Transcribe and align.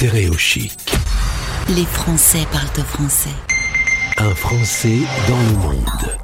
Stéréo 0.00 0.34
Chic. 0.38 0.94
Les 1.68 1.84
Français 1.84 2.46
parlent 2.50 2.86
français. 2.86 3.28
Un 4.16 4.34
Français 4.34 5.00
dans 5.28 5.36
le 5.36 5.58
monde. 5.58 6.18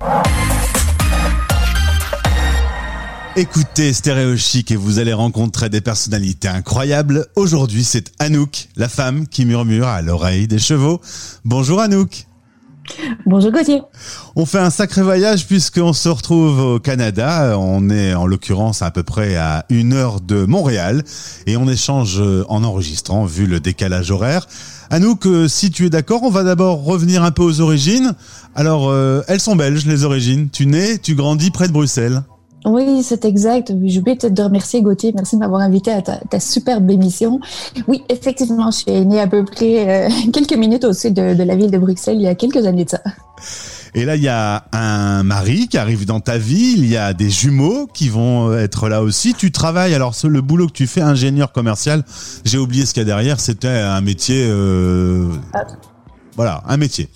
Écoutez 3.37 3.93
Stéréo 3.93 4.35
Chic 4.39 4.71
et 4.71 4.77
vous 4.77 4.99
allez 4.99 5.13
rencontrer 5.13 5.69
des 5.69 5.83
personnalités 5.83 6.49
incroyables. 6.49 7.27
Aujourd'hui, 7.37 7.85
c'est 7.85 8.15
Anouk, 8.19 8.71
la 8.77 8.89
femme 8.89 9.29
qui 9.29 9.45
murmure 9.45 9.89
à 9.89 10.01
l'oreille 10.01 10.49
des 10.49 10.59
chevaux. 10.59 11.03
Bonjour 11.45 11.79
Anouk. 11.83 12.27
Bonjour 13.27 13.53
Gauthier. 13.53 13.83
On 14.37 14.47
fait 14.47 14.59
un 14.59 14.71
sacré 14.71 15.03
voyage 15.03 15.47
puisqu'on 15.47 15.93
se 15.93 16.09
retrouve 16.09 16.61
au 16.61 16.79
Canada. 16.79 17.59
On 17.59 17.91
est 17.91 18.15
en 18.15 18.27
l'occurrence 18.27 18.83
à 18.83 18.91
peu 18.91 19.03
près 19.03 19.37
à 19.37 19.65
une 19.71 19.93
heure 19.93 20.21
de 20.21 20.45
Montréal 20.45 21.03
et 21.47 21.57
on 21.57 21.69
échange 21.69 22.23
en 22.49 22.65
enregistrant 22.65 23.25
vu 23.25 23.47
le 23.47 23.61
décalage 23.61 24.11
horaire. 24.11 24.47
Anouk, 24.91 25.27
euh, 25.27 25.49
si 25.49 25.71
tu 25.71 25.87
es 25.87 25.91
d'accord, 25.91 26.23
on 26.23 26.31
va 26.31 26.45
d'abord 26.45 26.85
revenir 26.85 27.25
un 27.25 27.33
peu 27.33 27.43
aux 27.43 27.61
origines. 27.61 28.15
Alors, 28.55 28.89
euh, 28.89 29.23
elles 29.27 29.41
sont 29.41 29.57
belges 29.57 29.85
les 29.85 30.05
origines. 30.05 30.49
Tu 30.51 30.67
nais, 30.67 30.99
tu 30.99 31.15
grandis 31.15 31.51
près 31.51 31.67
de 31.67 31.73
Bruxelles. 31.73 32.23
Oui, 32.67 33.05
c'est 33.05 33.25
exact. 33.25 33.73
J'ai 33.85 34.01
oublié 34.01 34.17
peut-être 34.17 34.35
de 34.35 34.43
remercier 34.43 34.83
Gauthier. 34.83 35.13
Merci 35.15 35.37
de 35.37 35.41
m'avoir 35.41 35.61
invité 35.61 35.93
à 35.93 36.03
ta, 36.03 36.41
superbe 36.41 36.91
émission. 36.91 37.41
Oui, 37.87 38.03
effectivement, 38.09 38.73
je 38.73 38.79
suis 38.79 39.07
née 39.07 39.21
à 39.21 39.29
peu 39.29 39.45
près 39.45 40.07
euh, 40.07 40.11
quelques 40.33 40.57
minutes 40.57 40.85
au 40.85 40.93
sud 40.93 41.15
de, 41.15 41.43
la 41.43 41.55
ville 41.55 41.71
de 41.71 41.79
Bruxelles 41.79 42.17
il 42.17 42.23
y 42.23 42.27
a 42.27 42.35
quelques 42.35 42.67
années 42.67 42.85
de 42.85 42.91
ça. 42.91 43.01
Et 43.95 44.05
là, 44.05 44.17
il 44.17 44.23
y 44.23 44.29
a 44.29 44.65
un 44.73 45.23
mari 45.23 45.69
qui 45.69 45.79
arrive 45.79 46.07
dans 46.07 46.19
ta 46.19 46.39
vie, 46.39 46.75
il 46.77 46.87
y 46.87 46.97
a 46.97 47.15
des 47.15 47.31
jumeaux 47.31 47.87
qui 47.87 48.09
vont 48.09 48.53
être 48.53 48.89
là 48.89 49.01
aussi. 49.03 49.33
Tu 49.33 49.53
travailles, 49.53 49.95
alors 49.95 50.15
le 50.25 50.41
boulot 50.41 50.67
que 50.67 50.73
tu 50.73 50.89
fais, 50.89 51.01
ingénieur 51.01 51.53
commercial, 51.53 52.05
j'ai 52.45 52.59
oublié 52.59 52.85
ce 52.85 52.95
qu'il 52.95 53.03
y 53.03 53.05
a 53.05 53.07
derrière, 53.07 53.39
c'était 53.39 53.69
un 53.69 54.01
métier... 54.01 54.45
Euh, 54.49 55.29
ah. 55.55 55.63
Voilà, 56.35 56.63
un 56.67 56.77
métier. 56.77 57.09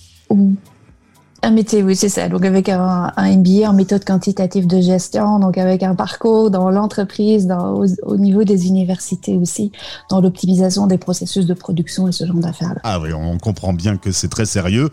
Un 1.42 1.52
métier, 1.52 1.82
oui, 1.82 1.96
c'est 1.96 2.10
ça. 2.10 2.28
Donc 2.28 2.44
avec 2.44 2.68
un, 2.68 3.12
MBA 3.16 3.68
en 3.68 3.72
méthode 3.72 4.04
quantitative 4.04 4.66
de 4.66 4.80
gestion, 4.80 5.38
donc 5.38 5.56
avec 5.56 5.82
un 5.82 5.94
parcours 5.94 6.50
dans 6.50 6.70
l'entreprise, 6.70 7.48
au, 7.50 7.86
au, 8.02 8.16
niveau 8.16 8.44
des 8.44 8.66
universités 8.66 9.36
aussi, 9.36 9.72
dans 10.10 10.20
l'optimisation 10.20 10.86
des 10.86 10.98
processus 10.98 11.46
de 11.46 11.54
production 11.54 12.08
et 12.08 12.12
ce 12.12 12.26
genre 12.26 12.36
d'affaires-là. 12.36 12.80
Ah 12.84 13.00
oui, 13.00 13.12
on 13.14 13.38
comprend 13.38 13.72
bien 13.72 13.96
que 13.96 14.12
c'est 14.12 14.28
très 14.28 14.44
sérieux. 14.44 14.90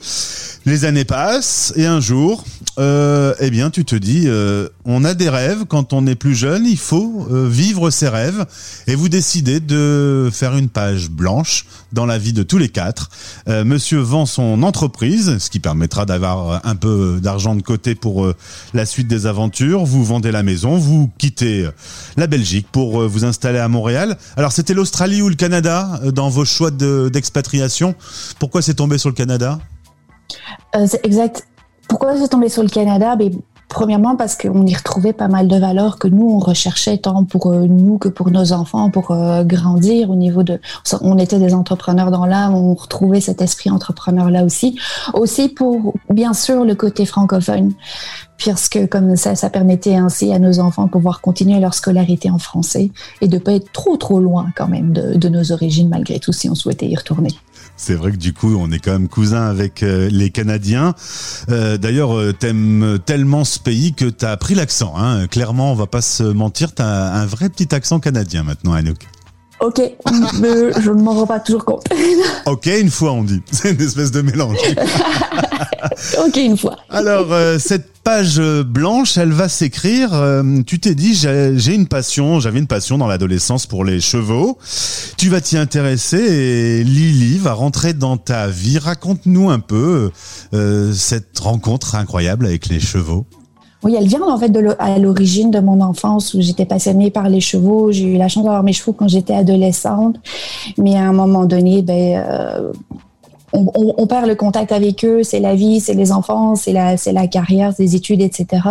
Les 0.65 0.85
années 0.85 1.05
passent 1.05 1.73
et 1.75 1.85
un 1.85 1.99
jour, 1.99 2.43
euh, 2.79 3.33
eh 3.39 3.49
bien, 3.49 3.69
tu 3.69 3.85
te 3.85 3.95
dis, 3.95 4.23
euh, 4.27 4.69
on 4.85 5.03
a 5.03 5.13
des 5.13 5.29
rêves 5.29 5.65
quand 5.67 5.93
on 5.93 6.05
est 6.05 6.15
plus 6.15 6.35
jeune, 6.35 6.65
il 6.65 6.77
faut 6.77 7.27
euh, 7.31 7.47
vivre 7.49 7.89
ses 7.89 8.07
rêves 8.07 8.45
et 8.85 8.95
vous 8.95 9.09
décidez 9.09 9.59
de 9.59 10.29
faire 10.31 10.55
une 10.55 10.69
page 10.69 11.09
blanche 11.09 11.65
dans 11.91 12.05
la 12.05 12.17
vie 12.17 12.33
de 12.33 12.43
tous 12.43 12.57
les 12.57 12.69
quatre. 12.69 13.09
Monsieur 13.47 13.99
vend 13.99 14.25
son 14.25 14.61
entreprise, 14.61 15.37
ce 15.39 15.49
qui 15.49 15.59
permettra 15.59 16.05
d'avoir 16.05 16.36
euh, 16.37 16.57
un 16.63 16.75
peu 16.75 17.19
d'argent 17.21 17.55
de 17.55 17.61
côté 17.61 17.95
pour 17.95 18.25
euh, 18.25 18.35
la 18.73 18.85
suite 18.85 19.07
des 19.07 19.25
aventures. 19.25 19.85
Vous 19.85 20.03
vendez 20.03 20.31
la 20.31 20.43
maison, 20.43 20.77
vous 20.77 21.09
quittez 21.17 21.65
euh, 21.65 21.71
la 22.15 22.27
Belgique 22.27 22.67
pour 22.71 23.07
vous 23.07 23.25
installer 23.25 23.59
à 23.59 23.67
Montréal. 23.67 24.17
Alors 24.35 24.51
c'était 24.51 24.73
l'Australie 24.73 25.21
ou 25.21 25.29
le 25.29 25.35
Canada 25.35 25.99
dans 26.13 26.29
vos 26.29 26.45
choix 26.45 26.71
d'expatriation? 26.71 27.95
Pourquoi 28.39 28.61
c'est 28.61 28.75
tombé 28.75 28.97
sur 28.97 29.09
le 29.09 29.15
Canada? 29.15 29.59
C'est 30.85 31.05
exact. 31.05 31.47
Pourquoi 31.87 32.17
c'est 32.17 32.27
tombé 32.27 32.49
sur 32.49 32.63
le 32.63 32.69
Canada? 32.69 33.15
Ben, 33.15 33.31
Premièrement, 33.69 34.15
parce 34.15 34.37
qu'on 34.37 34.65
y 34.65 34.73
retrouvait 34.73 35.13
pas 35.13 35.27
mal 35.27 35.47
de 35.47 35.57
valeurs 35.57 35.99
que 35.99 36.07
nous, 36.07 36.29
on 36.29 36.39
recherchait 36.39 36.97
tant 36.97 37.25
pour 37.25 37.47
euh, 37.47 37.67
nous 37.67 37.97
que 37.97 38.07
pour 38.07 38.31
nos 38.31 38.53
enfants, 38.53 38.89
pour 38.89 39.11
euh, 39.11 39.43
grandir 39.43 40.09
au 40.09 40.15
niveau 40.15 40.43
de... 40.43 40.59
On 41.01 41.17
était 41.17 41.39
des 41.39 41.53
entrepreneurs 41.53 42.09
dans 42.09 42.25
l'âme, 42.25 42.55
on 42.55 42.73
retrouvait 42.73 43.19
cet 43.19 43.41
esprit 43.41 43.69
entrepreneur 43.69 44.29
là 44.29 44.45
aussi. 44.45 44.79
Aussi 45.13 45.49
pour, 45.49 45.93
bien 46.09 46.33
sûr, 46.33 46.63
le 46.63 46.75
côté 46.75 47.05
francophone 47.05 47.73
puisque 48.37 48.87
comme 48.89 49.15
ça, 49.15 49.35
ça 49.35 49.49
permettait 49.49 49.95
ainsi 49.95 50.31
à 50.31 50.39
nos 50.39 50.59
enfants 50.59 50.85
de 50.85 50.91
pouvoir 50.91 51.21
continuer 51.21 51.59
leur 51.59 51.73
scolarité 51.73 52.29
en 52.29 52.37
français 52.37 52.91
et 53.19 53.27
de 53.27 53.37
pas 53.39 53.53
être 53.53 53.71
trop 53.71 53.97
trop 53.97 54.19
loin 54.19 54.51
quand 54.55 54.67
même 54.67 54.93
de, 54.93 55.15
de 55.15 55.29
nos 55.29 55.51
origines 55.51 55.89
malgré 55.89 56.19
tout 56.19 56.31
si 56.31 56.49
on 56.49 56.55
souhaitait 56.55 56.87
y 56.87 56.95
retourner. 56.95 57.31
C'est 57.77 57.93
vrai 57.93 58.11
que 58.11 58.17
du 58.17 58.33
coup, 58.33 58.55
on 58.59 58.71
est 58.71 58.79
quand 58.79 58.91
même 58.91 59.07
cousins 59.07 59.47
avec 59.47 59.83
euh, 59.83 60.09
les 60.11 60.31
Canadiens. 60.31 60.95
Euh, 61.49 61.77
D'ailleurs, 61.77 62.17
euh, 62.17 62.33
t'aimes 62.33 62.97
tellement 63.05 63.45
ce 63.45 63.59
pays 63.59 63.93
que 63.93 64.05
t'as 64.05 64.35
pris 64.35 64.55
l'accent. 64.55 64.95
Hein. 64.97 65.27
Clairement, 65.27 65.71
on 65.71 65.75
va 65.75 65.87
pas 65.87 66.01
se 66.01 66.23
mentir, 66.23 66.73
t'as 66.73 67.13
un 67.13 67.25
vrai 67.25 67.49
petit 67.49 67.73
accent 67.73 67.99
canadien 67.99 68.43
maintenant, 68.43 68.73
Anouk. 68.73 69.07
Ok, 69.59 69.81
mais 70.39 70.71
je 70.81 70.91
ne 70.91 71.01
m'en 71.01 71.13
rends 71.13 71.25
pas 71.25 71.39
toujours 71.39 71.65
compte. 71.65 71.85
ok, 72.45 72.67
une 72.79 72.91
fois 72.91 73.11
on 73.11 73.23
dit. 73.23 73.41
C'est 73.51 73.71
une 73.71 73.81
espèce 73.81 74.11
de 74.11 74.21
mélange. 74.21 74.57
ok, 76.25 76.37
une 76.37 76.57
fois. 76.57 76.75
Alors, 76.89 77.33
euh, 77.33 77.57
cette 77.57 77.87
page 78.03 78.39
blanche, 78.39 79.17
elle 79.17 79.31
va 79.31 79.49
s'écrire. 79.49 80.13
Euh, 80.13 80.61
tu 80.65 80.79
t'es 80.79 80.93
dit, 80.95 81.15
j'ai 81.15 81.73
une 81.73 81.87
passion, 81.87 82.39
j'avais 82.39 82.59
une 82.59 82.67
passion 82.67 82.99
dans 82.99 83.07
l'adolescence 83.07 83.65
pour 83.65 83.83
les 83.83 83.99
chevaux. 83.99 84.59
Tu 85.17 85.29
vas 85.29 85.41
t'y 85.41 85.57
intéresser 85.57 86.17
et 86.19 86.83
Lily 86.83 87.39
va 87.39 87.53
rentrer 87.53 87.93
dans 87.93 88.17
ta 88.17 88.47
vie. 88.47 88.77
Raconte-nous 88.77 89.49
un 89.49 89.59
peu 89.59 90.11
euh, 90.53 90.93
cette 90.93 91.37
rencontre 91.39 91.95
incroyable 91.95 92.45
avec 92.45 92.67
les 92.67 92.79
chevaux. 92.79 93.25
Oui, 93.83 93.95
elle 93.97 94.07
vient 94.07 94.23
en 94.23 94.37
fait 94.37 94.49
de 94.49 94.75
à 94.79 94.97
l'origine 94.97 95.51
de 95.51 95.59
mon 95.59 95.81
enfance 95.81 96.33
où 96.33 96.41
j'étais 96.41 96.65
passionnée 96.65 97.11
par 97.11 97.29
les 97.29 97.41
chevaux. 97.41 97.91
J'ai 97.91 98.05
eu 98.05 98.17
la 98.17 98.27
chance 98.27 98.43
d'avoir 98.43 98.63
mes 98.63 98.73
chevaux 98.73 98.93
quand 98.93 99.07
j'étais 99.07 99.35
adolescente, 99.35 100.17
mais 100.77 100.95
à 100.95 101.03
un 101.03 101.13
moment 101.13 101.45
donné, 101.45 101.83
ben, 101.83 102.23
euh, 102.27 102.71
on, 103.53 103.93
on, 103.97 104.07
perd 104.07 104.27
le 104.27 104.35
contact 104.35 104.71
avec 104.71 105.05
eux. 105.05 105.23
C'est 105.23 105.39
la 105.39 105.55
vie, 105.55 105.79
c'est 105.79 105.93
les 105.93 106.11
enfants, 106.11 106.55
c'est 106.55 106.73
la, 106.73 106.97
c'est 106.97 107.13
la 107.13 107.27
carrière, 107.27 107.71
c'est 107.75 107.83
les 107.83 107.95
études, 107.95 108.21
etc. 108.21 108.63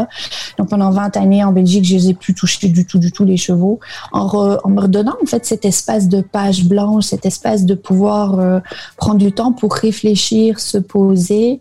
Donc 0.58 0.68
pendant 0.70 0.90
20 0.90 1.16
années 1.16 1.44
en 1.44 1.52
Belgique, 1.52 1.84
je 1.84 1.94
les 1.94 2.08
ai 2.10 2.14
plus 2.14 2.34
touchés 2.34 2.68
du 2.68 2.84
tout, 2.84 2.98
du 2.98 3.12
tout 3.12 3.24
les 3.24 3.36
chevaux. 3.36 3.78
En, 4.12 4.26
en 4.26 4.68
me 4.68 4.80
redonnant 4.80 5.16
en 5.22 5.26
fait 5.26 5.46
cet 5.46 5.64
espace 5.64 6.08
de 6.08 6.20
page 6.20 6.64
blanche, 6.64 7.04
cet 7.04 7.26
espace 7.26 7.64
de 7.64 7.74
pouvoir 7.74 8.38
euh, 8.38 8.60
prendre 8.96 9.18
du 9.18 9.32
temps 9.32 9.52
pour 9.52 9.72
réfléchir, 9.72 10.58
se 10.58 10.78
poser 10.78 11.60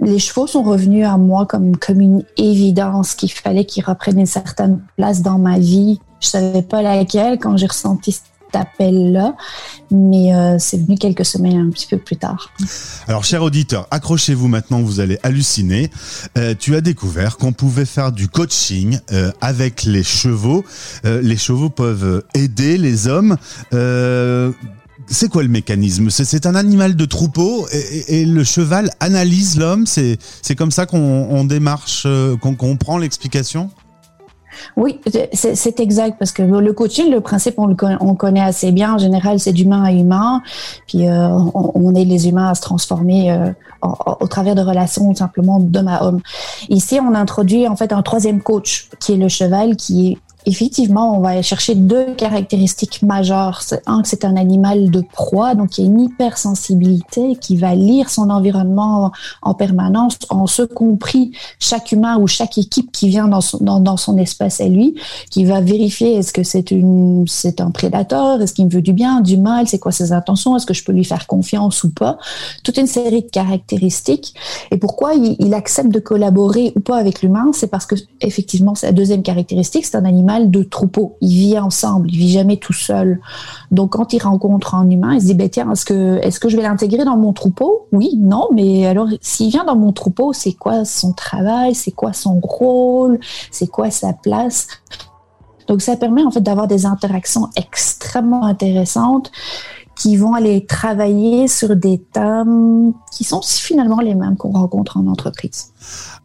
les 0.00 0.18
chevaux 0.18 0.46
sont 0.46 0.62
revenus 0.62 1.06
à 1.06 1.16
moi 1.16 1.46
comme, 1.46 1.76
comme 1.76 2.00
une 2.00 2.24
évidence 2.36 3.14
qu'il 3.14 3.32
fallait 3.32 3.64
qu'ils 3.64 3.84
reprennent 3.84 4.20
une 4.20 4.26
certaine 4.26 4.80
place 4.96 5.22
dans 5.22 5.38
ma 5.38 5.58
vie. 5.58 6.00
Je 6.20 6.28
savais 6.28 6.62
pas 6.62 6.82
laquelle 6.82 7.38
quand 7.38 7.56
j'ai 7.56 7.66
ressenti 7.66 8.12
cet 8.12 8.24
appel-là, 8.52 9.36
mais 9.90 10.34
euh, 10.34 10.56
c'est 10.58 10.76
venu 10.76 10.96
quelques 10.96 11.24
semaines 11.24 11.58
un 11.58 11.70
petit 11.70 11.86
peu 11.86 11.98
plus 11.98 12.16
tard. 12.16 12.50
Alors, 13.06 13.24
cher 13.24 13.42
auditeur, 13.42 13.86
accrochez-vous 13.90 14.48
maintenant, 14.48 14.80
vous 14.80 15.00
allez 15.00 15.18
halluciner. 15.22 15.90
Euh, 16.36 16.54
tu 16.58 16.74
as 16.74 16.80
découvert 16.80 17.36
qu'on 17.36 17.52
pouvait 17.52 17.84
faire 17.84 18.12
du 18.12 18.28
coaching 18.28 18.98
euh, 19.12 19.30
avec 19.40 19.84
les 19.84 20.02
chevaux. 20.02 20.64
les 21.04 21.36
chevaux 21.36 21.70
peuvent 21.70 22.24
aider 22.34 22.76
les 22.76 23.06
hommes 23.06 23.36
c'est 25.06 25.28
quoi 25.28 25.42
le 25.42 25.48
mécanisme? 25.48 26.10
C'est 26.10 26.46
un 26.46 26.54
animal 26.54 26.96
de 26.96 27.04
troupeau 27.04 27.66
et, 28.08 28.24
le 28.24 28.44
cheval 28.44 28.90
analyse 29.00 29.58
l'homme? 29.58 29.86
C'est 29.86 30.18
comme 30.56 30.70
ça 30.70 30.86
qu'on 30.86 31.44
démarche, 31.44 32.04
euh, 32.06 32.36
qu'on 32.36 32.54
comprend 32.54 32.98
l'explication? 32.98 33.70
Oui, 34.76 35.00
c'est 35.32 35.80
exact 35.80 36.16
parce 36.18 36.32
que 36.32 36.42
le 36.42 36.72
coaching, 36.72 37.10
le 37.10 37.20
principe, 37.20 37.54
on 37.58 37.66
le 37.66 37.76
on 38.00 38.14
connaît 38.14 38.42
assez 38.42 38.72
bien. 38.72 38.94
En 38.94 38.98
général, 38.98 39.38
c'est 39.38 39.52
d'humain 39.52 39.82
à 39.84 39.92
humain. 39.92 40.42
Puis 40.86 41.08
euh, 41.08 41.28
on, 41.54 41.94
aide 41.94 42.08
les 42.08 42.28
humains 42.28 42.48
à 42.48 42.54
se 42.54 42.60
transformer 42.60 43.32
euh, 43.32 43.50
au 43.82 44.26
travers 44.26 44.54
de 44.54 44.60
relations 44.60 45.14
simplement 45.14 45.60
d'homme 45.60 45.88
à 45.88 46.04
homme. 46.04 46.20
Ici, 46.68 46.98
on 47.00 47.14
introduit 47.14 47.68
en 47.68 47.76
fait 47.76 47.92
un 47.92 48.02
troisième 48.02 48.42
coach 48.42 48.88
qui 48.98 49.12
est 49.12 49.16
le 49.16 49.28
cheval, 49.28 49.76
qui 49.76 50.12
est 50.12 50.18
effectivement, 50.46 51.16
on 51.16 51.20
va 51.20 51.42
chercher 51.42 51.74
deux 51.74 52.14
caractéristiques 52.14 53.02
majeures. 53.02 53.62
Un, 53.86 54.02
c'est 54.04 54.24
un 54.24 54.36
animal 54.36 54.90
de 54.90 55.02
proie, 55.12 55.54
donc 55.54 55.78
il 55.78 55.84
y 55.84 55.86
a 55.86 55.90
une 55.90 56.00
hypersensibilité 56.00 57.36
qui 57.36 57.56
va 57.56 57.74
lire 57.74 58.10
son 58.10 58.30
environnement 58.30 59.12
en 59.42 59.54
permanence, 59.54 60.18
en 60.30 60.46
ce 60.46 60.62
compris 60.62 61.32
chaque 61.58 61.92
humain 61.92 62.18
ou 62.18 62.26
chaque 62.26 62.58
équipe 62.58 62.90
qui 62.92 63.08
vient 63.08 63.28
dans 63.28 63.40
son, 63.40 63.58
dans, 63.58 63.96
son 63.96 64.16
espace 64.16 64.60
à 64.60 64.68
lui, 64.68 64.94
qui 65.30 65.44
va 65.44 65.60
vérifier 65.60 66.14
est-ce 66.14 66.32
que 66.32 66.42
c'est 66.42 66.70
une, 66.70 67.24
c'est 67.26 67.60
un 67.60 67.70
prédateur, 67.70 68.40
est-ce 68.40 68.54
qu'il 68.54 68.66
me 68.66 68.70
veut 68.70 68.82
du 68.82 68.92
bien, 68.92 69.20
du 69.20 69.36
mal, 69.36 69.68
c'est 69.68 69.78
quoi 69.78 69.92
ses 69.92 70.12
intentions, 70.12 70.56
est-ce 70.56 70.66
que 70.66 70.74
je 70.74 70.84
peux 70.84 70.92
lui 70.92 71.04
faire 71.04 71.26
confiance 71.26 71.84
ou 71.84 71.90
pas. 71.90 72.18
Toute 72.64 72.76
une 72.78 72.86
série 72.86 73.22
de 73.22 73.28
caractéristiques. 73.28 74.34
Et 74.70 74.76
pourquoi 74.76 75.14
il, 75.14 75.36
il 75.38 75.54
accepte 75.54 75.90
de 75.90 76.00
collaborer 76.00 76.72
ou 76.76 76.80
pas 76.80 76.96
avec 76.96 77.22
l'humain, 77.22 77.50
c'est 77.52 77.66
parce 77.66 77.86
que 77.86 77.94
effectivement, 78.20 78.74
c'est 78.74 78.86
la 78.86 78.92
deuxième 78.92 79.22
caractéristique, 79.22 79.84
c'est 79.84 79.96
un 79.96 80.04
animal 80.04 80.29
de 80.38 80.62
troupeau. 80.62 81.16
Il 81.20 81.30
vit 81.30 81.58
ensemble, 81.58 82.08
il 82.10 82.18
vit 82.18 82.30
jamais 82.30 82.56
tout 82.56 82.72
seul. 82.72 83.20
Donc 83.70 83.90
quand 83.92 84.12
il 84.12 84.22
rencontre 84.22 84.74
un 84.74 84.88
humain, 84.88 85.14
il 85.14 85.20
se 85.20 85.26
dit 85.26 85.34
ben 85.34 85.48
tiens, 85.48 85.70
est-ce 85.72 85.84
que 85.84 86.18
est-ce 86.22 86.38
que 86.38 86.48
je 86.48 86.56
vais 86.56 86.62
l'intégrer 86.62 87.04
dans 87.04 87.16
mon 87.16 87.32
troupeau? 87.32 87.88
Oui, 87.92 88.12
non, 88.16 88.48
mais 88.52 88.86
alors 88.86 89.08
s'il 89.20 89.50
vient 89.50 89.64
dans 89.64 89.76
mon 89.76 89.92
troupeau, 89.92 90.32
c'est 90.32 90.52
quoi 90.52 90.84
son 90.84 91.12
travail? 91.12 91.74
C'est 91.74 91.90
quoi 91.90 92.12
son 92.12 92.38
rôle? 92.40 93.18
C'est 93.50 93.66
quoi 93.66 93.90
sa 93.90 94.12
place? 94.12 94.68
Donc 95.66 95.82
ça 95.82 95.96
permet 95.96 96.24
en 96.24 96.30
fait 96.30 96.40
d'avoir 96.40 96.66
des 96.66 96.84
interactions 96.84 97.48
extrêmement 97.56 98.44
intéressantes 98.44 99.30
qui 100.00 100.16
vont 100.16 100.32
aller 100.32 100.64
travailler 100.64 101.46
sur 101.46 101.76
des 101.76 101.98
thèmes 101.98 102.94
qui 103.12 103.22
sont 103.22 103.42
finalement 103.42 104.00
les 104.00 104.14
mêmes 104.14 104.34
qu'on 104.34 104.50
rencontre 104.50 104.96
en 104.96 105.06
entreprise. 105.06 105.74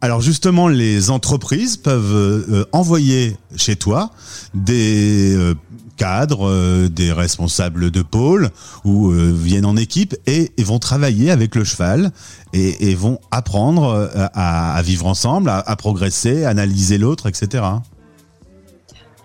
Alors 0.00 0.22
justement, 0.22 0.66
les 0.66 1.10
entreprises 1.10 1.76
peuvent 1.76 2.14
euh, 2.14 2.64
envoyer 2.72 3.36
chez 3.54 3.76
toi 3.76 4.12
des 4.54 5.36
euh, 5.36 5.54
cadres, 5.98 6.48
euh, 6.48 6.88
des 6.88 7.12
responsables 7.12 7.90
de 7.90 8.00
pôle 8.00 8.48
ou 8.86 9.10
viennent 9.10 9.66
en 9.66 9.76
équipe 9.76 10.16
et, 10.26 10.52
vont 10.64 10.78
travailler 10.78 11.30
avec 11.30 11.54
le 11.54 11.64
cheval 11.64 12.12
et, 12.54 12.94
vont 12.94 13.18
apprendre 13.30 14.10
à, 14.32 14.80
vivre 14.82 15.06
ensemble, 15.06 15.50
à, 15.50 15.58
à 15.58 15.76
progresser, 15.76 16.46
analyser 16.46 16.96
l'autre, 16.96 17.28
etc. 17.28 17.62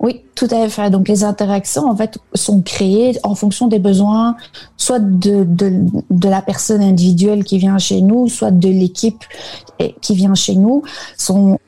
Oui, 0.02 0.22
tout 0.34 0.48
à 0.50 0.68
fait. 0.68 0.90
Donc 0.90 1.08
les 1.08 1.24
interactions 1.24 1.88
en 1.88 1.96
fait 1.96 2.18
sont 2.34 2.62
créées 2.62 3.20
en 3.24 3.36
fonction 3.36 3.68
des 3.68 3.78
besoins, 3.78 4.36
soit 4.76 5.00
de, 5.00 5.46
de, 5.46 6.28
la 6.28 6.42
personne 6.42 6.82
individuelle 6.82 7.44
qui 7.44 7.60
vient 7.60 7.78
chez 7.78 8.02
nous, 8.02 8.28
soit 8.28 8.50
de 8.50 8.68
l'équipe 8.68 9.24
qui 10.02 10.16
vient 10.16 10.34
chez 10.34 10.56
nous. 10.56 10.82
Sont 11.18 11.60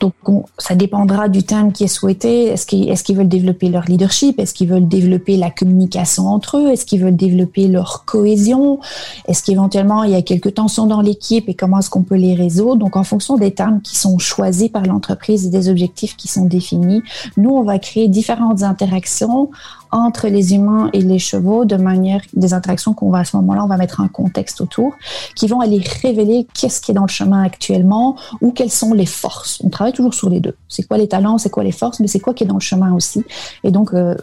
donc, 0.00 0.14
ça 0.58 0.74
dépendra 0.74 1.28
du 1.28 1.42
thème 1.42 1.72
qui 1.72 1.84
est 1.84 1.88
souhaité. 1.88 2.46
Est-ce 2.46 2.66
qu'ils 2.66 2.90
est 2.90 3.02
qu'ils 3.02 3.16
veulent 3.16 3.28
développer 3.28 3.68
leur 3.68 3.84
leadership? 3.84 4.38
Est-ce 4.40 4.52
qu'ils 4.52 4.68
veulent 4.68 4.88
développer 4.88 5.36
la 5.36 5.50
communication 5.50 6.26
entre 6.26 6.58
eux? 6.58 6.70
Est-ce 6.70 6.84
qu'ils 6.84 7.00
veulent 7.00 7.16
développer 7.16 7.68
leur 7.68 8.04
cohésion? 8.04 8.80
Est-ce 9.28 9.42
qu'éventuellement 9.42 10.04
il 10.04 10.10
y 10.10 10.14
a 10.14 10.22
quelques 10.22 10.54
tensions 10.54 10.86
dans 10.86 11.00
l'équipe 11.00 11.48
et 11.48 11.54
comment 11.54 11.78
est-ce 11.78 11.90
qu'on 11.90 12.02
peut 12.02 12.16
les 12.16 12.34
résoudre? 12.34 12.76
Donc, 12.76 12.96
en 12.96 13.04
fonction 13.04 13.36
des 13.36 13.52
termes 13.52 13.80
qui 13.80 13.96
sont 13.96 14.18
choisis 14.18 14.68
par 14.68 14.82
l'entreprise 14.82 15.46
et 15.46 15.50
des 15.50 15.68
objectifs 15.68 16.16
qui 16.16 16.28
sont 16.28 16.46
définis, 16.46 17.02
nous, 17.36 17.50
on 17.50 17.62
va 17.62 17.78
créer 17.78 18.08
différentes 18.08 18.62
interactions 18.62 19.50
entre 19.96 20.28
les 20.28 20.54
humains 20.54 20.90
et 20.92 21.00
les 21.00 21.18
chevaux 21.18 21.64
de 21.64 21.76
manière 21.76 22.20
des 22.34 22.52
interactions 22.52 22.92
qu'on 22.92 23.10
va 23.10 23.20
à 23.20 23.24
ce 23.24 23.34
moment-là, 23.38 23.64
on 23.64 23.66
va 23.66 23.78
mettre 23.78 24.00
un 24.00 24.08
contexte 24.08 24.60
autour, 24.60 24.94
qui 25.34 25.46
vont 25.46 25.60
aller 25.60 25.82
révéler 26.02 26.46
qu'est-ce 26.52 26.82
qui 26.82 26.90
est 26.90 26.94
dans 26.94 27.06
le 27.06 27.08
chemin 27.08 27.42
actuellement 27.42 28.16
ou 28.42 28.52
quelles 28.52 28.70
sont 28.70 28.92
les 28.92 29.06
forces. 29.06 29.58
On 29.64 29.70
travaille 29.70 29.94
toujours 29.94 30.12
sur 30.12 30.28
les 30.28 30.40
deux. 30.40 30.54
C'est 30.68 30.82
quoi 30.82 30.98
les 30.98 31.08
talents, 31.08 31.38
c'est 31.38 31.48
quoi 31.48 31.64
les 31.64 31.72
forces, 31.72 32.00
mais 32.00 32.08
c'est 32.08 32.20
quoi 32.20 32.34
qui 32.34 32.44
est 32.44 32.46
dans 32.46 32.54
le 32.54 32.60
chemin 32.60 32.92
aussi. 32.92 33.24
Et 33.64 33.70
donc, 33.70 33.94
euh, 33.94 34.14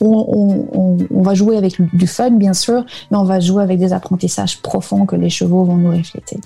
on, 0.00 0.96
on, 1.10 1.22
va 1.22 1.34
jouer 1.34 1.56
avec 1.56 1.76
du 1.94 2.06
fun, 2.06 2.30
bien 2.30 2.54
sûr, 2.54 2.84
mais 3.10 3.18
on 3.18 3.24
va 3.24 3.40
jouer 3.40 3.62
avec 3.62 3.78
des 3.78 3.92
apprentissages 3.92 4.62
profonds 4.62 5.04
que 5.04 5.16
les 5.16 5.28
chevaux 5.28 5.64
vont 5.64 5.76
nous 5.76 5.90
refléter. 5.90 6.38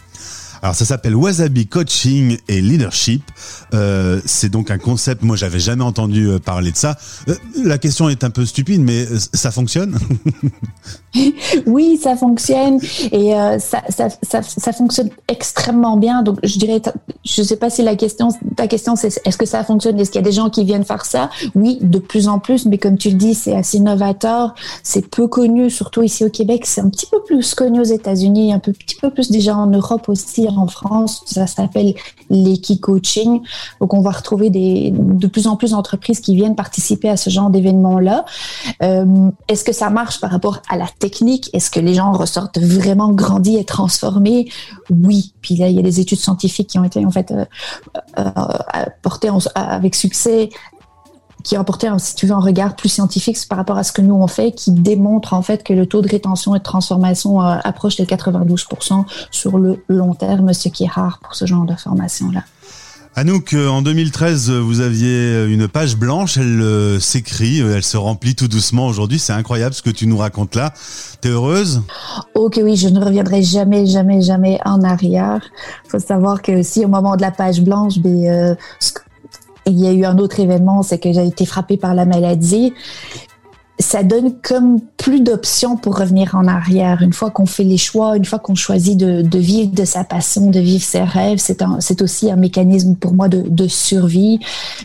Alors 0.62 0.76
ça 0.76 0.84
s'appelle 0.84 1.16
Wasabi 1.16 1.66
Coaching 1.66 2.38
et 2.46 2.60
Leadership. 2.60 3.24
Euh, 3.74 4.20
c'est 4.24 4.48
donc 4.48 4.70
un 4.70 4.78
concept, 4.78 5.22
moi 5.22 5.34
j'avais 5.34 5.58
jamais 5.58 5.82
entendu 5.82 6.28
euh, 6.28 6.38
parler 6.38 6.70
de 6.70 6.76
ça. 6.76 6.96
Euh, 7.28 7.34
la 7.64 7.78
question 7.78 8.08
est 8.08 8.22
un 8.22 8.30
peu 8.30 8.46
stupide, 8.46 8.80
mais 8.80 9.06
ça 9.32 9.50
fonctionne? 9.50 9.98
Oui, 11.66 11.98
ça 12.02 12.16
fonctionne 12.16 12.78
et 13.12 13.34
ça, 13.58 14.72
fonctionne 14.72 15.10
extrêmement 15.28 15.98
bien. 15.98 16.22
Donc 16.22 16.38
je 16.42 16.58
dirais, 16.58 16.80
je 17.22 17.42
sais 17.42 17.56
pas 17.56 17.68
si 17.68 17.82
la 17.82 17.96
question, 17.96 18.30
ta 18.56 18.66
question 18.66 18.96
c'est 18.96 19.20
est-ce 19.26 19.36
que 19.36 19.44
ça 19.44 19.62
fonctionne? 19.62 20.00
Est-ce 20.00 20.10
qu'il 20.10 20.22
y 20.22 20.24
a 20.24 20.26
des 20.26 20.32
gens 20.32 20.48
qui 20.48 20.64
viennent 20.64 20.86
faire 20.86 21.04
ça? 21.04 21.28
Oui, 21.54 21.78
de 21.82 21.98
plus 21.98 22.28
en 22.28 22.38
plus, 22.38 22.64
mais 22.64 22.78
comme 22.78 22.96
tu 22.96 23.10
le 23.10 23.16
dis, 23.16 23.34
c'est 23.34 23.54
assez 23.54 23.78
novateur, 23.78 24.54
c'est 24.82 25.06
peu 25.06 25.28
connu, 25.28 25.68
surtout 25.68 26.02
ici 26.02 26.24
au 26.24 26.30
Québec. 26.30 26.62
C'est 26.64 26.80
un 26.80 26.88
petit 26.88 27.06
peu 27.06 27.22
plus 27.22 27.54
connu 27.54 27.80
aux 27.80 27.84
États-Unis, 27.84 28.54
un 28.54 28.58
petit 28.58 28.96
peu 28.98 29.10
plus 29.10 29.30
déjà 29.30 29.54
en 29.54 29.66
Europe 29.66 30.08
aussi 30.08 30.48
en 30.58 30.66
France, 30.66 31.22
ça 31.26 31.46
s'appelle 31.46 31.94
l'équi-coaching. 32.30 33.40
Donc, 33.80 33.94
on 33.94 34.00
va 34.00 34.10
retrouver 34.10 34.50
des, 34.50 34.92
de 34.92 35.26
plus 35.26 35.46
en 35.46 35.56
plus 35.56 35.72
d'entreprises 35.72 36.20
qui 36.20 36.34
viennent 36.34 36.56
participer 36.56 37.08
à 37.08 37.16
ce 37.16 37.30
genre 37.30 37.50
d'événements-là. 37.50 38.24
Euh, 38.82 39.30
est-ce 39.48 39.64
que 39.64 39.72
ça 39.72 39.90
marche 39.90 40.20
par 40.20 40.30
rapport 40.30 40.60
à 40.68 40.76
la 40.76 40.86
technique? 40.98 41.50
Est-ce 41.52 41.70
que 41.70 41.80
les 41.80 41.94
gens 41.94 42.12
ressortent 42.12 42.58
vraiment 42.58 43.10
grandis 43.12 43.56
et 43.56 43.64
transformés? 43.64 44.48
Oui. 44.90 45.32
Puis 45.40 45.56
là, 45.56 45.68
il 45.68 45.76
y 45.76 45.78
a 45.78 45.82
des 45.82 46.00
études 46.00 46.20
scientifiques 46.20 46.68
qui 46.68 46.78
ont 46.78 46.84
été 46.84 47.04
en 47.04 47.10
fait 47.10 47.30
euh, 47.32 47.44
euh, 48.18 48.24
portées 49.02 49.30
avec 49.54 49.94
succès 49.94 50.50
qui 51.42 51.56
a 51.56 51.60
apporté, 51.60 51.88
si 51.98 52.14
tu 52.14 52.26
veux, 52.26 52.32
un 52.32 52.40
regard 52.40 52.76
plus 52.76 52.88
scientifique 52.88 53.36
par 53.48 53.58
rapport 53.58 53.78
à 53.78 53.84
ce 53.84 53.92
que 53.92 54.02
nous 54.02 54.14
on 54.14 54.26
fait, 54.26 54.52
qui 54.52 54.70
démontre 54.70 55.34
en 55.34 55.42
fait 55.42 55.62
que 55.62 55.72
le 55.72 55.86
taux 55.86 56.02
de 56.02 56.08
rétention 56.08 56.54
et 56.54 56.58
de 56.58 56.64
transformation 56.64 57.42
euh, 57.42 57.56
approche 57.64 57.98
les 57.98 58.06
92 58.06 58.66
sur 59.30 59.58
le 59.58 59.82
long 59.88 60.14
terme, 60.14 60.52
ce 60.52 60.68
qui 60.68 60.84
est 60.84 60.90
rare 60.90 61.18
pour 61.22 61.34
ce 61.34 61.46
genre 61.46 61.64
de 61.64 61.74
formation-là. 61.74 62.44
Anouk, 63.14 63.52
euh, 63.52 63.68
en 63.68 63.82
2013, 63.82 64.50
vous 64.50 64.80
aviez 64.80 65.44
une 65.44 65.68
page 65.68 65.98
blanche, 65.98 66.38
elle 66.38 66.62
euh, 66.62 66.98
s'écrit, 66.98 67.58
elle 67.58 67.82
se 67.82 67.98
remplit 67.98 68.34
tout 68.34 68.48
doucement 68.48 68.86
aujourd'hui. 68.86 69.18
C'est 69.18 69.34
incroyable 69.34 69.74
ce 69.74 69.82
que 69.82 69.90
tu 69.90 70.06
nous 70.06 70.16
racontes 70.16 70.54
là. 70.54 70.72
T'es 71.20 71.28
heureuse? 71.28 71.82
Ok, 72.34 72.58
oui, 72.62 72.76
je 72.76 72.88
ne 72.88 73.04
reviendrai 73.04 73.42
jamais, 73.42 73.84
jamais, 73.84 74.22
jamais 74.22 74.58
en 74.64 74.82
arrière. 74.82 75.42
Il 75.84 75.90
faut 75.90 75.98
savoir 75.98 76.40
que 76.40 76.62
si 76.62 76.86
au 76.86 76.88
moment 76.88 77.16
de 77.16 77.20
la 77.20 77.30
page 77.30 77.60
blanche, 77.60 77.98
il 79.66 79.78
y 79.78 79.86
a 79.86 79.92
eu 79.92 80.04
un 80.04 80.18
autre 80.18 80.40
événement, 80.40 80.82
c'est 80.82 80.98
que 80.98 81.12
j'ai 81.12 81.26
été 81.26 81.46
frappée 81.46 81.76
par 81.76 81.94
la 81.94 82.04
maladie. 82.04 82.72
Ça 83.78 84.02
donne 84.02 84.34
comme 84.42 84.80
plus 84.96 85.20
d'options 85.20 85.76
pour 85.76 85.98
revenir 85.98 86.34
en 86.34 86.46
arrière. 86.46 87.02
Une 87.02 87.12
fois 87.12 87.30
qu'on 87.30 87.46
fait 87.46 87.64
les 87.64 87.78
choix, 87.78 88.16
une 88.16 88.24
fois 88.24 88.38
qu'on 88.38 88.54
choisit 88.54 88.96
de, 88.96 89.22
de, 89.22 89.38
vivre 89.38 89.72
de 89.72 89.84
sa 89.84 90.04
passion, 90.04 90.50
de 90.50 90.60
vivre 90.60 90.84
ses 90.84 91.02
rêves, 91.02 91.38
c'est 91.38 92.02
aussi 92.02 92.30
un 92.30 92.36
mécanisme 92.36 92.94
pour 92.94 93.14
moi 93.14 93.28
de, 93.28 93.42
de, 93.42 93.66
survie. 93.66 94.38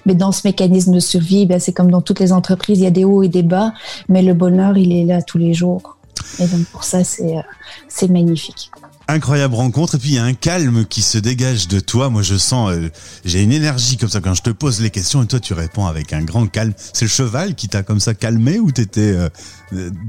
Mais 0.06 0.15
dans 0.15 0.31
ce 0.31 0.41
mécanisme 0.47 0.94
de 0.94 1.00
survie, 1.00 1.45
ben 1.45 1.59
c'est 1.59 1.73
comme 1.73 1.91
dans 1.91 2.01
toutes 2.01 2.19
les 2.19 2.31
entreprises, 2.31 2.80
il 2.80 2.83
y 2.83 2.88
a 2.88 2.91
des 2.91 3.03
hauts 3.03 3.23
et 3.23 3.30
des 3.30 3.44
bas, 3.44 3.73
mais 4.09 4.21
le 4.23 4.33
bonheur, 4.33 4.77
il 4.77 4.91
est 4.95 5.06
là 5.06 5.21
tous 5.21 5.38
les 5.38 5.53
jours. 5.53 5.97
Et 6.39 6.47
donc 6.47 6.65
pour 6.71 6.83
ça, 6.83 7.03
c'est 7.03 7.38
euh, 7.38 8.07
magnifique. 8.09 8.71
Incroyable 9.09 9.56
rencontre 9.56 9.95
et 9.95 9.98
puis 10.00 10.09
il 10.09 10.15
y 10.15 10.18
a 10.18 10.25
un 10.25 10.33
calme 10.33 10.86
qui 10.86 11.01
se 11.01 11.18
dégage 11.18 11.69
de 11.69 11.80
toi. 11.80 12.09
Moi 12.09 12.24
je 12.24 12.36
sens, 12.36 12.71
euh, 12.71 12.89
j'ai 13.24 13.42
une 13.42 13.54
énergie 13.54 13.95
comme 13.95 14.09
ça 14.09 14.19
quand 14.19 14.33
je 14.33 14.42
te 14.42 14.50
pose 14.50 14.81
les 14.81 14.89
questions 14.89 15.24
et 15.24 15.27
toi 15.27 15.39
tu 15.39 15.54
réponds 15.54 15.86
avec 15.86 16.12
un 16.12 16.24
grand 16.24 16.45
calme. 16.48 16.74
C'est 16.77 17.06
le 17.06 17.09
cheval 17.09 17.56
qui 17.56 17.69
t'a 17.69 17.83
comme 17.83 18.01
ça 18.01 18.13
calmé 18.13 18.59
ou 18.59 18.71
t'étais 18.71 19.15
euh, 19.15 19.30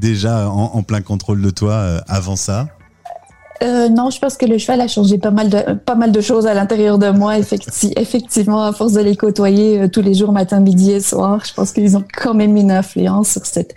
déjà 0.00 0.48
en, 0.48 0.82
plein 0.82 1.00
contrôle 1.00 1.40
de 1.40 1.50
toi 1.50 1.74
euh, 1.74 2.00
avant 2.08 2.34
ça? 2.34 2.68
Euh, 3.62 3.88
non, 3.88 4.10
je 4.10 4.18
pense 4.18 4.36
que 4.36 4.46
le 4.46 4.58
cheval 4.58 4.80
a 4.80 4.88
changé 4.88 5.18
pas 5.18 5.30
mal 5.30 5.48
de, 5.48 5.74
pas 5.74 5.96
mal 5.96 6.12
de 6.12 6.20
choses 6.20 6.46
à 6.46 6.54
l'intérieur 6.54 6.98
de 6.98 7.10
moi. 7.10 7.38
effectivement, 7.38 8.62
à 8.62 8.72
force 8.72 8.92
de 8.92 9.00
les 9.00 9.16
côtoyer 9.16 9.80
euh, 9.80 9.88
tous 9.88 10.02
les 10.02 10.14
jours, 10.14 10.32
matin, 10.32 10.60
midi 10.60 10.92
et 10.92 11.00
soir, 11.00 11.44
je 11.44 11.52
pense 11.54 11.72
qu'ils 11.72 11.96
ont 11.96 12.04
quand 12.16 12.34
même 12.34 12.56
une 12.56 12.70
influence 12.70 13.30
sur 13.30 13.46
cette, 13.46 13.74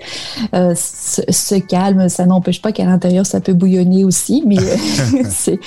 euh, 0.54 0.74
ce, 0.76 1.56
calme. 1.60 2.10
Ça 2.10 2.26
n'empêche 2.26 2.62
pas 2.62 2.72
qu'à 2.72 2.86
l'intérieur, 2.86 3.26
ça 3.26 3.42
peut 3.42 3.54
bouillonner 3.54 4.06
aussi, 4.06 4.44
mais 4.46 4.58
c'est, 5.30 5.60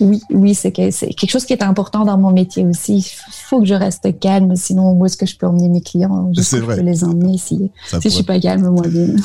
oui, 0.00 0.22
oui, 0.30 0.54
c'est 0.54 0.72
quelque 0.72 1.30
chose 1.30 1.46
qui 1.46 1.54
est 1.54 1.62
important 1.62 2.04
dans 2.04 2.18
mon 2.18 2.30
métier 2.30 2.66
aussi. 2.66 2.98
Il 2.98 3.48
faut 3.48 3.60
que 3.60 3.66
je 3.66 3.74
reste 3.74 4.18
calme, 4.20 4.54
sinon 4.56 4.92
où 4.92 5.06
est-ce 5.06 5.16
que 5.16 5.26
je 5.26 5.36
peux 5.36 5.46
emmener 5.46 5.68
mes 5.68 5.80
clients? 5.80 6.30
Je 6.36 6.56
peux 6.56 6.80
les 6.80 7.04
emmener 7.04 7.38
si, 7.38 7.70
si 7.86 8.00
je 8.02 8.08
suis 8.08 8.24
pas 8.24 8.38
calme 8.38 8.68
moi-même. 8.68 9.16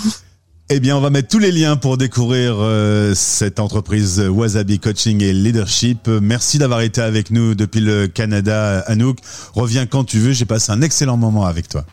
Eh 0.69 0.81
bien, 0.81 0.97
on 0.97 1.00
va 1.00 1.09
mettre 1.09 1.29
tous 1.29 1.39
les 1.39 1.53
liens 1.53 1.77
pour 1.77 1.95
découvrir 1.95 2.57
euh, 2.59 3.13
cette 3.15 3.62
entreprise 3.62 4.19
Wasabi 4.19 4.79
Coaching 4.79 5.24
et 5.24 5.31
Leadership. 5.31 6.09
Merci 6.09 6.57
d'avoir 6.57 6.81
été 6.81 7.00
avec 7.00 7.31
nous 7.31 7.55
depuis 7.55 7.79
le 7.79 8.07
Canada, 8.07 8.79
Anouk. 8.88 9.19
Reviens 9.53 9.86
quand 9.86 10.03
tu 10.03 10.19
veux. 10.19 10.33
J'ai 10.33 10.43
passé 10.43 10.74
un 10.74 10.81
excellent 10.81 11.15
moment 11.15 11.45
avec 11.45 11.69
toi. 11.69 11.86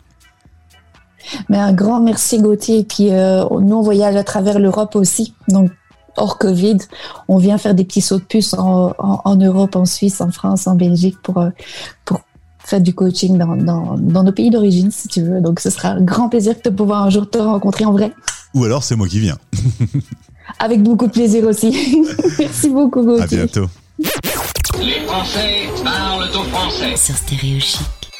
Mais 1.47 1.57
un 1.57 1.71
grand 1.71 2.01
merci 2.01 2.39
Gauthier. 2.39 2.79
Et 2.79 2.83
puis 2.83 3.13
euh, 3.13 3.45
nous, 3.49 3.77
on 3.77 3.81
voyage 3.81 4.17
à 4.17 4.25
travers 4.25 4.59
l'Europe 4.59 4.97
aussi. 4.97 5.33
Donc 5.47 5.71
hors 6.17 6.37
Covid, 6.37 6.79
on 7.29 7.37
vient 7.37 7.57
faire 7.57 7.75
des 7.75 7.85
petits 7.85 8.01
sauts 8.01 8.19
de 8.19 8.25
puce 8.25 8.53
en, 8.57 8.93
Europe, 9.37 9.77
en 9.77 9.85
Suisse, 9.85 10.19
en 10.19 10.31
France, 10.31 10.67
en 10.67 10.75
Belgique 10.75 11.15
pour, 11.23 11.37
euh, 11.37 11.49
faire 12.59 12.81
du 12.81 12.93
coaching 12.93 13.37
dans, 13.37 13.55
dans, 13.55 13.95
dans 13.97 14.23
nos 14.23 14.33
pays 14.33 14.49
d'origine, 14.49 14.91
si 14.91 15.07
tu 15.07 15.21
veux. 15.21 15.39
Donc 15.39 15.61
ce 15.61 15.69
sera 15.69 15.91
un 15.91 16.01
grand 16.01 16.27
plaisir 16.27 16.55
de 16.61 16.69
pouvoir 16.69 17.03
un 17.03 17.09
jour 17.09 17.29
te 17.29 17.37
rencontrer 17.37 17.85
en 17.85 17.93
vrai. 17.93 18.11
Ou 18.55 18.63
alors 18.63 18.83
c'est 18.83 18.95
moi 18.95 19.07
qui 19.07 19.19
viens. 19.19 19.37
Avec 20.59 20.81
beaucoup 20.81 21.07
de 21.07 21.11
plaisir 21.11 21.45
aussi. 21.45 22.05
Merci 22.39 22.69
beaucoup, 22.69 23.03
Gauthier. 23.03 23.41
À 23.41 23.45
bientôt. 23.45 23.67
Les 24.79 25.01
Français 25.05 25.69
parlent 25.83 26.29
au 26.29 26.43
français. 26.43 26.95
Sur 26.95 27.15
Stéréo 27.15 27.59
Chic. 27.59 28.04